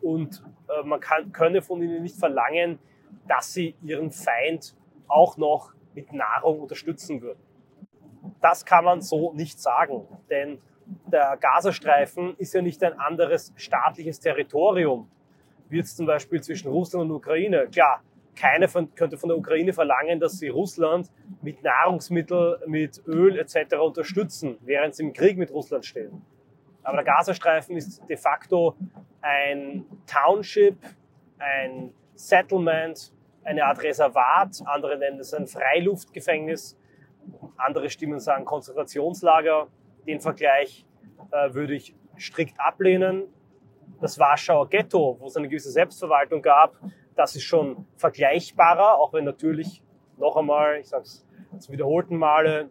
und 0.00 0.42
äh, 0.68 0.86
man 0.86 1.00
kann, 1.00 1.32
könne 1.32 1.62
von 1.62 1.82
ihnen 1.82 2.02
nicht 2.02 2.16
verlangen, 2.16 2.78
dass 3.26 3.52
sie 3.52 3.74
ihren 3.82 4.10
Feind 4.10 4.76
auch 5.08 5.36
noch 5.36 5.72
mit 5.94 6.12
Nahrung 6.12 6.60
unterstützen 6.60 7.22
würden. 7.22 7.40
Das 8.40 8.64
kann 8.64 8.84
man 8.84 9.00
so 9.00 9.32
nicht 9.32 9.60
sagen, 9.60 10.06
denn 10.30 10.60
der 11.06 11.36
Gazastreifen 11.38 12.36
ist 12.36 12.54
ja 12.54 12.62
nicht 12.62 12.82
ein 12.84 12.98
anderes 12.98 13.52
staatliches 13.56 14.20
Territorium, 14.20 15.10
wie 15.68 15.78
jetzt 15.78 15.96
zum 15.96 16.06
Beispiel 16.06 16.40
zwischen 16.42 16.68
Russland 16.68 17.10
und 17.10 17.16
Ukraine. 17.16 17.66
Klar, 17.72 18.02
keine 18.34 18.68
von, 18.68 18.94
könnte 18.94 19.16
von 19.16 19.28
der 19.28 19.38
Ukraine 19.38 19.72
verlangen, 19.72 20.20
dass 20.20 20.38
sie 20.38 20.48
Russland 20.48 21.10
mit 21.42 21.62
Nahrungsmitteln, 21.62 22.56
mit 22.66 23.02
Öl 23.06 23.38
etc. 23.38 23.76
unterstützen, 23.76 24.58
während 24.60 24.94
sie 24.94 25.04
im 25.04 25.12
Krieg 25.12 25.38
mit 25.38 25.50
Russland 25.50 25.84
stehen. 25.84 26.22
Aber 26.82 26.96
der 26.96 27.04
Gazastreifen 27.04 27.76
ist 27.76 28.02
de 28.08 28.16
facto 28.16 28.76
ein 29.22 29.84
Township, 30.06 30.76
ein 31.38 31.92
Settlement, 32.14 33.12
eine 33.42 33.64
Art 33.64 33.82
Reservat, 33.82 34.62
andere 34.64 34.98
nennen 34.98 35.20
es 35.20 35.32
ein 35.34 35.46
Freiluftgefängnis, 35.46 36.78
andere 37.56 37.90
Stimmen 37.90 38.20
sagen 38.20 38.44
Konzentrationslager. 38.44 39.68
Den 40.06 40.20
Vergleich 40.20 40.84
äh, 41.30 41.54
würde 41.54 41.74
ich 41.74 41.94
strikt 42.18 42.58
ablehnen. 42.60 43.24
Das 44.00 44.18
Warschauer 44.18 44.68
Ghetto, 44.68 45.16
wo 45.18 45.26
es 45.26 45.36
eine 45.36 45.48
gewisse 45.48 45.70
Selbstverwaltung 45.70 46.42
gab, 46.42 46.76
das 47.16 47.36
ist 47.36 47.44
schon 47.44 47.86
vergleichbarer, 47.96 48.98
auch 48.98 49.12
wenn 49.12 49.24
natürlich 49.24 49.82
noch 50.16 50.36
einmal, 50.36 50.78
ich 50.80 50.88
sage 50.88 51.04
es 51.04 51.26
zum 51.58 51.72
wiederholten 51.72 52.16
Male, 52.16 52.70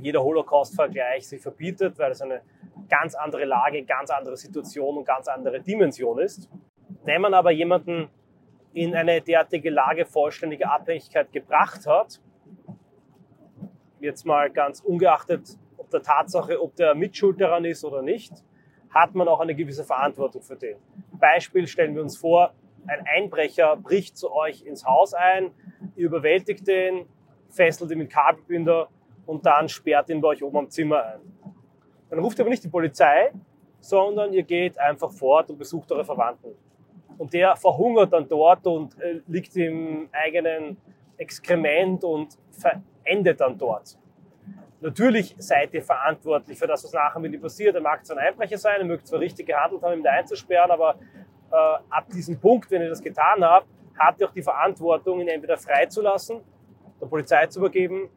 jeder 0.00 0.22
Holocaust-Vergleich 0.22 1.28
sich 1.28 1.40
verbietet, 1.40 1.98
weil 1.98 2.10
es 2.10 2.20
eine 2.20 2.42
ganz 2.88 3.14
andere 3.14 3.44
Lage, 3.44 3.84
ganz 3.84 4.10
andere 4.10 4.36
Situation 4.36 4.96
und 4.96 5.04
ganz 5.04 5.28
andere 5.28 5.60
Dimension 5.60 6.18
ist. 6.18 6.50
Wenn 7.04 7.20
man 7.20 7.34
aber 7.34 7.50
jemanden 7.50 8.08
in 8.72 8.94
eine 8.94 9.20
derartige 9.20 9.70
Lage 9.70 10.04
vollständige 10.04 10.70
Abhängigkeit 10.70 11.32
gebracht 11.32 11.86
hat, 11.86 12.20
jetzt 14.00 14.24
mal 14.24 14.50
ganz 14.50 14.80
ungeachtet 14.80 15.58
ob 15.88 15.90
der 15.90 16.02
Tatsache, 16.02 16.62
ob 16.62 16.76
der 16.76 16.94
Mitschuld 16.94 17.40
daran 17.40 17.64
ist 17.64 17.82
oder 17.82 18.02
nicht, 18.02 18.32
hat 18.90 19.14
man 19.14 19.26
auch 19.26 19.40
eine 19.40 19.54
gewisse 19.54 19.84
Verantwortung 19.84 20.42
für 20.42 20.56
den. 20.56 20.76
Beispiel 21.12 21.66
stellen 21.66 21.94
wir 21.94 22.02
uns 22.02 22.16
vor, 22.16 22.52
ein 22.88 23.04
Einbrecher 23.06 23.76
bricht 23.76 24.16
zu 24.16 24.32
euch 24.32 24.62
ins 24.62 24.84
Haus 24.84 25.14
ein, 25.14 25.50
ihr 25.96 26.06
überwältigt 26.06 26.66
den, 26.66 27.06
fesselt 27.48 27.90
ihn 27.90 27.98
mit 27.98 28.10
Kabelbinder 28.10 28.88
und 29.26 29.44
dann 29.46 29.68
sperrt 29.68 30.10
ihn 30.10 30.20
bei 30.20 30.28
euch 30.28 30.42
oben 30.42 30.58
am 30.58 30.70
Zimmer 30.70 31.04
ein. 31.04 31.20
Dann 32.10 32.18
ruft 32.18 32.38
ihr 32.38 32.42
aber 32.42 32.50
nicht 32.50 32.64
die 32.64 32.68
Polizei, 32.68 33.32
sondern 33.80 34.32
ihr 34.32 34.42
geht 34.42 34.78
einfach 34.78 35.10
fort 35.12 35.50
und 35.50 35.58
besucht 35.58 35.92
eure 35.92 36.04
Verwandten. 36.04 36.54
Und 37.18 37.32
der 37.32 37.56
verhungert 37.56 38.12
dann 38.12 38.28
dort 38.28 38.66
und 38.66 38.98
äh, 39.00 39.20
liegt 39.26 39.56
im 39.56 40.08
eigenen 40.12 40.76
Exkrement 41.16 42.04
und 42.04 42.38
verendet 42.50 43.40
dann 43.40 43.58
dort. 43.58 43.98
Natürlich 44.80 45.34
seid 45.38 45.74
ihr 45.74 45.82
verantwortlich 45.82 46.56
für 46.56 46.68
das, 46.68 46.84
was 46.84 46.92
nachher 46.92 47.18
mit 47.18 47.32
ihm 47.32 47.40
passiert. 47.40 47.74
Er 47.74 47.80
mag 47.80 48.06
zwar 48.06 48.18
ein 48.18 48.28
Einbrecher 48.28 48.58
sein, 48.58 48.76
er 48.78 48.84
mögt 48.84 49.08
zwar 49.08 49.18
richtig 49.18 49.46
gehandelt 49.46 49.82
haben, 49.82 49.98
ihn 49.98 50.04
da 50.04 50.12
einzusperren, 50.12 50.70
aber 50.70 50.94
äh, 51.50 51.54
ab 51.90 52.08
diesem 52.12 52.38
Punkt, 52.38 52.70
wenn 52.70 52.82
ihr 52.82 52.88
das 52.88 53.02
getan 53.02 53.42
habt, 53.42 53.66
habt 53.98 54.20
ihr 54.20 54.28
auch 54.28 54.32
die 54.32 54.42
Verantwortung, 54.42 55.20
ihn 55.20 55.28
entweder 55.28 55.56
freizulassen, 55.56 56.40
der 57.00 57.06
Polizei 57.06 57.46
zu 57.46 57.60
übergeben 57.60 58.08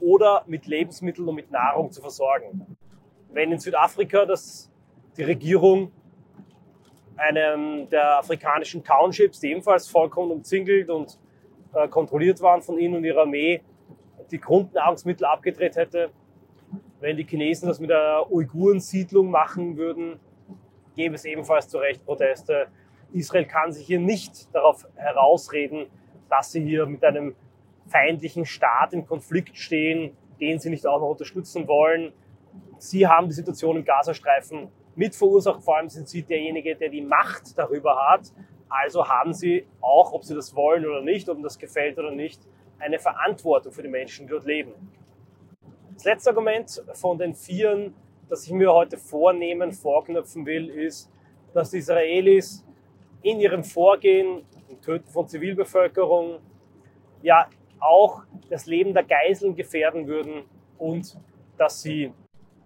oder 0.00 0.44
mit 0.46 0.66
Lebensmitteln 0.66 1.28
und 1.28 1.34
mit 1.34 1.50
Nahrung 1.50 1.90
zu 1.90 2.00
versorgen. 2.00 2.76
Wenn 3.30 3.52
in 3.52 3.58
Südafrika 3.58 4.24
das, 4.24 4.70
die 5.16 5.22
Regierung 5.22 5.92
einem 7.16 7.88
der 7.88 8.18
afrikanischen 8.18 8.82
Townships, 8.82 9.40
die 9.40 9.50
ebenfalls 9.50 9.88
vollkommen 9.88 10.32
umzingelt 10.32 10.90
und 10.90 11.18
äh, 11.72 11.88
kontrolliert 11.88 12.40
waren 12.40 12.62
von 12.62 12.78
ihnen 12.78 12.96
und 12.96 13.04
ihrer 13.04 13.22
Armee, 13.22 13.62
die 14.30 14.40
Grundnahrungsmittel 14.40 15.26
abgedreht 15.26 15.76
hätte. 15.76 16.10
Wenn 17.00 17.16
die 17.16 17.24
Chinesen 17.24 17.68
das 17.68 17.78
mit 17.80 17.92
einer 17.92 18.30
Uiguren-Siedlung 18.30 19.30
machen 19.30 19.76
würden, 19.76 20.18
gäbe 20.94 21.14
es 21.14 21.24
ebenfalls 21.24 21.68
zu 21.68 21.78
Recht 21.78 22.04
Proteste. 22.04 22.68
Israel 23.12 23.46
kann 23.46 23.72
sich 23.72 23.86
hier 23.86 24.00
nicht 24.00 24.54
darauf 24.54 24.86
herausreden, 24.96 25.86
dass 26.28 26.52
sie 26.52 26.62
hier 26.62 26.86
mit 26.86 27.04
einem 27.04 27.34
feindlichen 27.86 28.44
Staat 28.44 28.92
im 28.92 29.06
Konflikt 29.06 29.56
stehen, 29.56 30.16
den 30.40 30.58
sie 30.58 30.70
nicht 30.70 30.86
auch 30.86 31.00
noch 31.00 31.10
unterstützen 31.10 31.68
wollen. 31.68 32.12
Sie 32.78 33.06
haben 33.06 33.28
die 33.28 33.34
Situation 33.34 33.76
im 33.76 33.84
Gazastreifen 33.84 34.68
mit 34.96 35.14
verursacht. 35.14 35.62
Vor 35.62 35.76
allem 35.76 35.88
sind 35.88 36.08
sie 36.08 36.22
derjenige, 36.22 36.76
der 36.76 36.88
die 36.88 37.02
Macht 37.02 37.56
darüber 37.56 38.10
hat. 38.10 38.32
Also 38.68 39.08
haben 39.08 39.32
sie 39.32 39.66
auch, 39.80 40.12
ob 40.12 40.24
sie 40.24 40.34
das 40.34 40.54
wollen 40.56 40.84
oder 40.84 41.02
nicht, 41.02 41.28
ob 41.28 41.36
ihnen 41.36 41.44
das 41.44 41.58
gefällt 41.58 41.98
oder 41.98 42.10
nicht, 42.10 42.40
eine 42.78 42.98
Verantwortung 42.98 43.72
für 43.72 43.82
die 43.82 43.88
Menschen, 43.88 44.26
die 44.26 44.32
dort 44.32 44.46
leben. 44.46 44.72
Das 45.94 46.04
letzte 46.04 46.30
Argument 46.30 46.82
von 46.94 47.18
den 47.18 47.34
Vieren, 47.34 47.94
das 48.34 48.46
ich 48.48 48.52
mir 48.52 48.72
heute 48.72 48.98
vornehmen, 48.98 49.70
vorknöpfen 49.70 50.44
will, 50.44 50.68
ist, 50.68 51.08
dass 51.52 51.70
die 51.70 51.78
Israelis 51.78 52.66
in 53.22 53.38
ihrem 53.38 53.62
Vorgehen, 53.62 54.44
im 54.68 54.80
Töten 54.80 55.08
von 55.08 55.28
Zivilbevölkerung, 55.28 56.40
ja 57.22 57.48
auch 57.78 58.24
das 58.50 58.66
Leben 58.66 58.92
der 58.92 59.04
Geiseln 59.04 59.54
gefährden 59.54 60.08
würden 60.08 60.42
und 60.78 61.16
dass 61.56 61.80
sie 61.80 62.12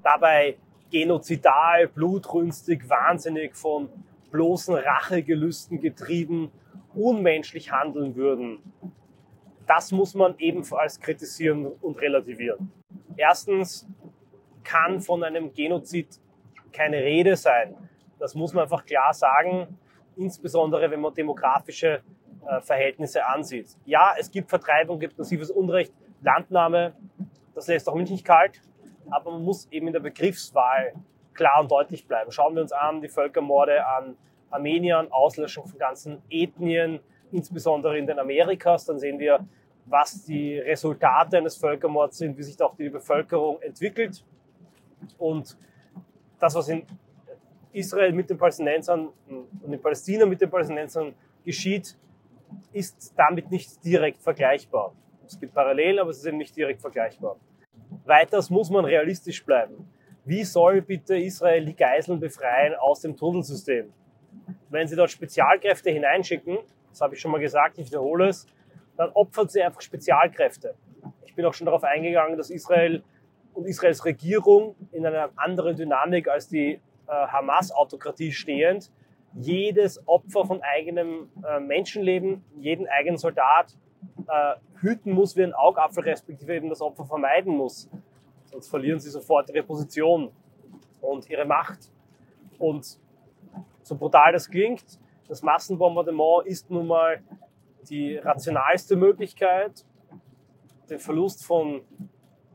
dabei 0.02 0.56
genozidal, 0.90 1.86
blutrünstig, 1.88 2.88
wahnsinnig 2.88 3.54
von 3.54 3.90
bloßen 4.30 4.74
Rachegelüsten 4.74 5.82
getrieben, 5.82 6.50
unmenschlich 6.94 7.72
handeln 7.72 8.16
würden 8.16 8.62
das 9.68 9.92
muss 9.92 10.14
man 10.14 10.34
ebenfalls 10.38 10.98
kritisieren 10.98 11.66
und 11.66 12.00
relativieren. 12.00 12.72
Erstens 13.16 13.86
kann 14.68 15.00
von 15.00 15.24
einem 15.24 15.54
Genozid 15.54 16.20
keine 16.72 16.98
Rede 16.98 17.36
sein. 17.36 17.74
Das 18.18 18.34
muss 18.34 18.52
man 18.52 18.64
einfach 18.64 18.84
klar 18.84 19.14
sagen, 19.14 19.78
insbesondere 20.16 20.90
wenn 20.90 21.00
man 21.00 21.14
demografische 21.14 22.02
äh, 22.46 22.60
Verhältnisse 22.60 23.24
ansieht. 23.26 23.68
Ja, 23.86 24.14
es 24.18 24.30
gibt 24.30 24.50
Vertreibung, 24.50 25.00
gibt 25.00 25.16
massives 25.16 25.50
Unrecht, 25.50 25.94
Landnahme, 26.20 26.92
das 27.54 27.66
lässt 27.66 27.88
auch 27.88 27.94
mich 27.94 28.10
nicht 28.10 28.26
kalt, 28.26 28.60
aber 29.10 29.30
man 29.30 29.42
muss 29.42 29.66
eben 29.70 29.86
in 29.86 29.94
der 29.94 30.00
Begriffswahl 30.00 30.92
klar 31.32 31.60
und 31.60 31.70
deutlich 31.70 32.06
bleiben. 32.06 32.30
Schauen 32.30 32.54
wir 32.54 32.60
uns 32.60 32.72
an 32.72 33.00
die 33.00 33.08
Völkermorde 33.08 33.86
an 33.86 34.16
Armeniern, 34.50 35.10
Auslöschung 35.10 35.66
von 35.66 35.78
ganzen 35.78 36.22
Ethnien, 36.28 37.00
insbesondere 37.32 37.96
in 37.96 38.06
den 38.06 38.18
Amerikas, 38.18 38.84
dann 38.84 38.98
sehen 38.98 39.18
wir, 39.18 39.46
was 39.86 40.24
die 40.24 40.58
Resultate 40.58 41.38
eines 41.38 41.56
Völkermords 41.56 42.18
sind, 42.18 42.36
wie 42.36 42.42
sich 42.42 42.60
auch 42.60 42.76
die 42.76 42.90
Bevölkerung 42.90 43.62
entwickelt. 43.62 44.24
Und 45.18 45.56
das, 46.38 46.54
was 46.54 46.68
in 46.68 46.84
Israel 47.72 48.12
mit 48.12 48.30
den 48.30 48.38
Palästinensern 48.38 49.08
und 49.28 49.72
in 49.72 49.80
Palästina 49.80 50.26
mit 50.26 50.40
den 50.40 50.50
Palästinensern 50.50 51.14
geschieht, 51.44 51.96
ist 52.72 53.14
damit 53.16 53.50
nicht 53.50 53.84
direkt 53.84 54.22
vergleichbar. 54.22 54.94
Es 55.26 55.38
gibt 55.38 55.52
Parallelen, 55.52 55.98
aber 55.98 56.10
es 56.10 56.18
ist 56.18 56.26
eben 56.26 56.38
nicht 56.38 56.56
direkt 56.56 56.80
vergleichbar. 56.80 57.36
Weiters 58.04 58.50
muss 58.50 58.70
man 58.70 58.84
realistisch 58.84 59.44
bleiben. 59.44 59.88
Wie 60.24 60.44
soll 60.44 60.82
bitte 60.82 61.16
Israel 61.16 61.64
die 61.64 61.76
Geiseln 61.76 62.20
befreien 62.20 62.74
aus 62.74 63.00
dem 63.00 63.16
Tunnelsystem? 63.16 63.92
Wenn 64.68 64.86
sie 64.86 64.96
dort 64.96 65.10
Spezialkräfte 65.10 65.90
hineinschicken, 65.90 66.58
das 66.90 67.00
habe 67.00 67.14
ich 67.14 67.20
schon 67.20 67.30
mal 67.30 67.40
gesagt, 67.40 67.78
ich 67.78 67.86
wiederhole 67.88 68.28
es, 68.28 68.46
dann 68.96 69.10
opfern 69.10 69.48
sie 69.48 69.62
einfach 69.62 69.80
Spezialkräfte. 69.80 70.74
Ich 71.24 71.34
bin 71.34 71.44
auch 71.44 71.54
schon 71.54 71.66
darauf 71.66 71.84
eingegangen, 71.84 72.36
dass 72.36 72.50
Israel 72.50 73.02
und 73.58 73.66
Israels 73.66 74.04
Regierung 74.04 74.76
in 74.92 75.04
einer 75.04 75.30
anderen 75.34 75.76
Dynamik 75.76 76.28
als 76.28 76.48
die 76.48 76.74
äh, 76.74 76.80
Hamas-Autokratie 77.08 78.30
stehend 78.30 78.92
jedes 79.34 80.00
Opfer 80.06 80.44
von 80.44 80.62
eigenem 80.62 81.28
äh, 81.44 81.58
Menschenleben, 81.58 82.44
jeden 82.56 82.86
eigenen 82.86 83.18
Soldat 83.18 83.76
äh, 84.28 84.54
hüten 84.80 85.12
muss 85.12 85.36
wie 85.36 85.42
ein 85.42 85.54
Augapfel, 85.54 86.04
respektive 86.04 86.54
eben 86.54 86.68
das 86.68 86.80
Opfer 86.80 87.04
vermeiden 87.04 87.56
muss. 87.56 87.90
Sonst 88.44 88.68
verlieren 88.68 89.00
sie 89.00 89.10
sofort 89.10 89.50
ihre 89.50 89.64
Position 89.64 90.30
und 91.00 91.28
ihre 91.28 91.44
Macht. 91.44 91.90
Und 92.58 92.98
so 93.82 93.96
brutal 93.96 94.32
das 94.32 94.48
klingt, 94.48 94.84
das 95.26 95.42
Massenbombardement 95.42 96.46
ist 96.46 96.70
nun 96.70 96.86
mal 96.86 97.20
die 97.90 98.16
rationalste 98.18 98.94
Möglichkeit, 98.94 99.84
den 100.88 101.00
Verlust 101.00 101.44
von 101.44 101.82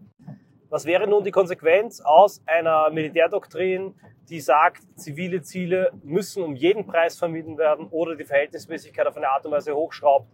Was 0.70 0.86
wäre 0.86 1.08
nun 1.08 1.24
die 1.24 1.32
Konsequenz 1.32 2.02
aus 2.02 2.44
einer 2.46 2.92
Militärdoktrin, 2.92 3.96
die 4.30 4.40
sagt, 4.40 4.84
zivile 4.96 5.42
Ziele 5.42 5.92
müssen 6.04 6.44
um 6.44 6.56
jeden 6.56 6.86
Preis 6.86 7.18
vermieden 7.18 7.58
werden 7.58 7.88
oder 7.90 8.16
die 8.16 8.26
Verhältnismäßigkeit 8.26 9.08
auf 9.08 9.18
eine 9.18 9.28
Art 9.28 9.44
und 9.44 9.54
Weise 9.54 9.76
hochschraubt, 9.76 10.28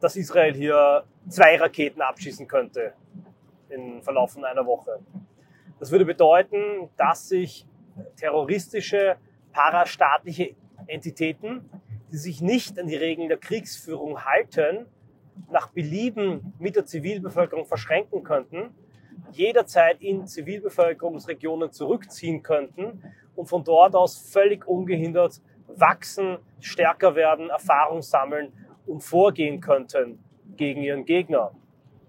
dass 0.00 0.14
Israel 0.14 0.54
hier 0.54 1.02
zwei 1.28 1.56
Raketen 1.56 2.00
abschießen 2.00 2.46
könnte 2.46 2.92
im 3.70 4.02
Verlauf 4.02 4.34
von 4.34 4.44
einer 4.44 4.64
Woche. 4.64 5.00
Das 5.80 5.90
würde 5.90 6.04
bedeuten, 6.04 6.90
dass 6.96 7.28
sich 7.28 7.66
terroristische, 8.14 9.16
parastaatliche 9.52 10.54
Entitäten, 10.86 11.68
die 12.10 12.16
sich 12.16 12.40
nicht 12.40 12.78
an 12.78 12.86
die 12.86 12.96
Regeln 12.96 13.28
der 13.28 13.38
Kriegsführung 13.38 14.24
halten, 14.24 14.86
nach 15.50 15.68
Belieben 15.68 16.52
mit 16.58 16.76
der 16.76 16.84
Zivilbevölkerung 16.84 17.66
verschränken 17.66 18.22
könnten, 18.24 18.74
jederzeit 19.32 20.00
in 20.00 20.26
Zivilbevölkerungsregionen 20.26 21.72
zurückziehen 21.72 22.42
könnten 22.42 23.02
und 23.36 23.46
von 23.46 23.64
dort 23.64 23.94
aus 23.94 24.18
völlig 24.18 24.66
ungehindert 24.66 25.40
wachsen, 25.68 26.38
stärker 26.60 27.14
werden, 27.14 27.50
Erfahrung 27.50 28.02
sammeln 28.02 28.52
und 28.86 29.00
vorgehen 29.00 29.60
könnten 29.60 30.18
gegen 30.56 30.82
ihren 30.82 31.04
Gegner. 31.04 31.52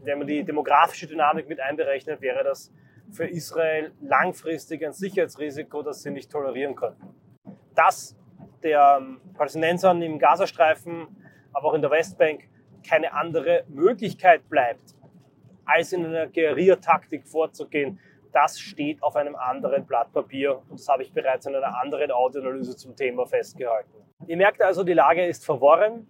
Wenn 0.02 0.18
man 0.18 0.28
die 0.28 0.44
demografische 0.44 1.08
Dynamik 1.08 1.48
mit 1.48 1.60
einberechnet, 1.60 2.22
wäre 2.22 2.44
das 2.44 2.72
für 3.12 3.26
Israel 3.26 3.92
langfristig 4.02 4.86
ein 4.86 4.94
Sicherheitsrisiko, 4.94 5.84
das 5.84 6.02
sie 6.02 6.12
nicht 6.12 6.32
tolerieren 6.32 6.76
könnten. 6.76 7.16
Dass 7.76 8.16
der 8.64 9.02
Palästinensern 9.36 10.02
im 10.02 10.20
Gazastreifen, 10.20 11.08
aber 11.54 11.70
auch 11.70 11.74
in 11.74 11.82
der 11.82 11.92
Westbank 11.92 12.48
keine 12.88 13.14
andere 13.14 13.64
Möglichkeit 13.68 14.48
bleibt, 14.50 14.96
als 15.66 15.94
in 15.94 16.06
einer 16.06 16.28
Guerilla-Taktik 16.28 17.28
vorzugehen, 17.28 18.00
das 18.32 18.60
steht 18.60 19.02
auf 19.02 19.16
einem 19.16 19.36
anderen 19.36 19.86
Blatt 19.86 20.12
Papier 20.14 20.62
und 20.70 20.80
das 20.80 20.88
habe 20.88 21.04
ich 21.04 21.12
bereits 21.12 21.46
in 21.46 21.56
einer 21.56 21.80
anderen 21.80 22.12
Audioanalyse 22.12 22.76
zum 22.76 22.96
Thema 22.96 23.26
festgehalten. 23.26 23.92
Ihr 24.28 24.38
merkt 24.38 24.62
also, 24.62 24.84
die 24.84 24.94
Lage 24.94 25.26
ist 25.26 25.46
verworren. 25.46 26.08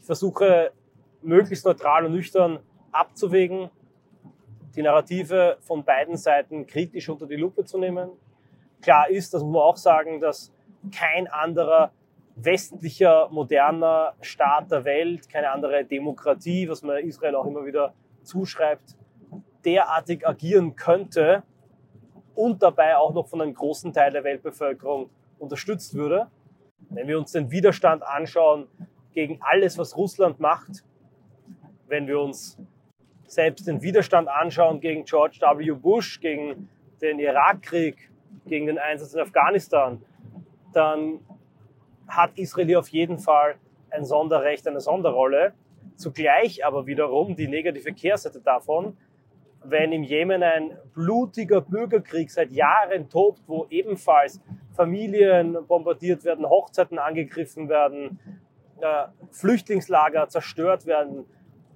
Ich 0.00 0.06
versuche 0.06 0.72
möglichst 1.22 1.64
neutral 1.64 2.04
und 2.04 2.12
nüchtern 2.12 2.58
abzuwägen, 2.90 3.70
die 4.74 4.82
Narrative 4.82 5.56
von 5.60 5.84
beiden 5.84 6.16
Seiten 6.16 6.66
kritisch 6.66 7.08
unter 7.08 7.26
die 7.26 7.36
Lupe 7.36 7.64
zu 7.64 7.78
nehmen. 7.78 8.10
Klar 8.80 9.08
ist, 9.08 9.32
das 9.32 9.42
muss 9.42 9.52
man 9.52 9.62
auch 9.62 9.76
sagen, 9.76 10.20
dass 10.20 10.52
kein 10.90 11.28
anderer 11.28 11.92
westlicher, 12.34 13.28
moderner 13.30 14.14
Staat 14.20 14.70
der 14.70 14.84
Welt, 14.84 15.28
keine 15.28 15.50
andere 15.50 15.84
Demokratie, 15.84 16.68
was 16.68 16.82
man 16.82 16.98
Israel 16.98 17.34
auch 17.36 17.46
immer 17.46 17.64
wieder 17.64 17.94
zuschreibt, 18.22 18.96
derartig 19.64 20.26
agieren 20.26 20.74
könnte 20.76 21.42
und 22.34 22.62
dabei 22.62 22.96
auch 22.96 23.12
noch 23.12 23.28
von 23.28 23.42
einem 23.42 23.54
großen 23.54 23.92
Teil 23.92 24.12
der 24.12 24.24
Weltbevölkerung 24.24 25.10
unterstützt 25.38 25.94
würde. 25.94 26.28
Wenn 26.88 27.06
wir 27.06 27.18
uns 27.18 27.32
den 27.32 27.50
Widerstand 27.50 28.02
anschauen 28.02 28.66
gegen 29.12 29.38
alles, 29.42 29.78
was 29.78 29.96
Russland 29.96 30.40
macht, 30.40 30.84
wenn 31.86 32.06
wir 32.06 32.20
uns 32.20 32.58
selbst 33.26 33.66
den 33.66 33.82
Widerstand 33.82 34.28
anschauen 34.28 34.80
gegen 34.80 35.04
George 35.04 35.38
W. 35.40 35.72
Bush, 35.72 36.20
gegen 36.20 36.68
den 37.00 37.18
Irakkrieg, 37.18 38.10
gegen 38.46 38.66
den 38.66 38.78
Einsatz 38.78 39.14
in 39.14 39.20
Afghanistan, 39.20 40.02
dann 40.72 41.20
hat 42.08 42.38
Israel 42.38 42.76
auf 42.76 42.88
jeden 42.88 43.18
Fall 43.18 43.56
ein 43.90 44.04
Sonderrecht, 44.04 44.66
eine 44.66 44.80
Sonderrolle. 44.80 45.52
Zugleich 45.96 46.64
aber 46.64 46.86
wiederum 46.86 47.36
die 47.36 47.48
negative 47.48 47.92
Kehrseite 47.92 48.40
davon, 48.40 48.96
wenn 49.64 49.92
im 49.92 50.02
Jemen 50.02 50.42
ein 50.42 50.76
blutiger 50.94 51.60
Bürgerkrieg 51.60 52.30
seit 52.30 52.50
Jahren 52.50 53.08
tobt, 53.08 53.42
wo 53.46 53.66
ebenfalls 53.70 54.40
Familien 54.74 55.56
bombardiert 55.66 56.24
werden, 56.24 56.48
Hochzeiten 56.48 56.98
angegriffen 56.98 57.68
werden, 57.68 58.18
äh, 58.80 59.04
Flüchtlingslager 59.30 60.28
zerstört 60.28 60.86
werden, 60.86 61.26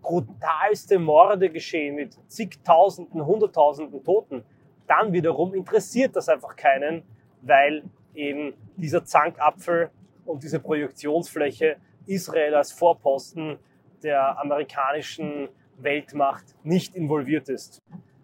brutalste 0.03 0.99
Morde 0.99 1.51
geschehen 1.51 1.97
mit 1.97 2.17
zigtausenden, 2.29 3.27
hunderttausenden 3.27 4.03
Toten, 4.05 4.45
dann 4.87 5.13
wiederum 5.13 5.55
interessiert 5.55 6.15
das 6.17 6.29
einfach 6.29 6.57
keinen, 6.57 7.03
weil 7.43 7.85
eben 8.17 8.55
dieser 8.77 9.05
Zankapfel 9.05 9.91
und 10.25 10.43
diese 10.43 10.61
Projektionsfläche 10.61 11.77
Israel 12.07 12.55
als 12.55 12.73
Vorposten 12.73 13.59
der 14.03 14.39
amerikanischen 14.39 15.49
Weltmacht 15.79 16.45
nicht 16.63 16.95
involviert 16.95 17.49
ist. 17.49 17.83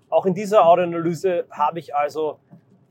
Auch 0.09 0.27
in 0.27 0.35
dieser 0.35 0.67
Audioanalyse 0.67 1.47
habe 1.51 1.79
ich 1.79 1.95
also 1.95 2.39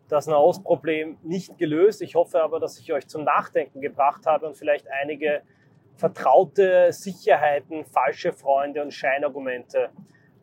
das 0.07 0.27
Nahostproblem 0.27 1.17
nicht 1.23 1.57
gelöst. 1.57 2.01
Ich 2.01 2.15
hoffe 2.15 2.43
aber, 2.43 2.59
dass 2.59 2.79
ich 2.79 2.91
euch 2.91 3.07
zum 3.07 3.23
Nachdenken 3.23 3.79
gebracht 3.79 4.25
habe 4.25 4.47
und 4.47 4.57
vielleicht 4.57 4.87
einige 4.89 5.41
vertraute 5.95 6.91
Sicherheiten, 6.91 7.85
falsche 7.85 8.33
Freunde 8.33 8.81
und 8.81 8.93
Scheinargumente 8.93 9.89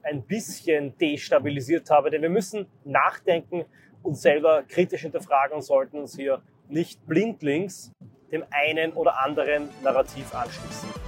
ein 0.02 0.22
bisschen 0.22 0.96
destabilisiert 0.98 1.90
habe. 1.90 2.10
Denn 2.10 2.22
wir 2.22 2.30
müssen 2.30 2.66
nachdenken 2.84 3.64
und 4.02 4.16
selber 4.16 4.62
kritisch 4.62 5.02
hinterfragen 5.02 5.56
und 5.56 5.62
sollten 5.62 5.98
uns 5.98 6.16
hier 6.16 6.42
nicht 6.68 7.06
blindlings 7.06 7.92
dem 8.30 8.44
einen 8.50 8.92
oder 8.92 9.22
anderen 9.24 9.68
Narrativ 9.82 10.34
anschließen. 10.34 11.07